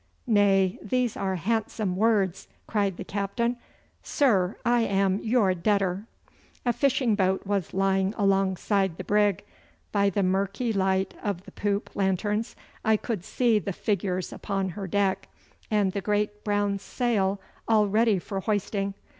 'Nay, 0.25 0.79
these 0.81 1.15
are 1.15 1.35
handsome 1.35 1.95
words,' 1.95 2.47
cried 2.65 2.97
the 2.97 3.03
captain. 3.03 3.55
'Sir, 4.01 4.57
I 4.65 4.81
am 4.81 5.19
your 5.19 5.53
debtor.' 5.53 6.07
A 6.65 6.73
fishing 6.73 7.13
boat 7.13 7.45
was 7.45 7.71
lying 7.71 8.15
alongside 8.17 8.97
the 8.97 9.03
brig. 9.03 9.43
By 9.91 10.09
the 10.09 10.23
murky 10.23 10.73
light 10.73 11.13
of 11.21 11.43
the 11.45 11.51
poop 11.51 11.91
lanterns 11.95 12.55
I 12.83 12.97
could 12.97 13.23
see 13.23 13.59
the 13.59 13.73
figures 13.73 14.33
upon 14.33 14.69
her 14.69 14.87
deck, 14.87 15.27
and 15.69 15.91
the 15.91 16.01
great 16.01 16.43
brown 16.43 16.79
sail 16.79 17.39
all 17.67 17.87
ready 17.87 18.17
for 18.17 18.39
hoisting. 18.39 18.95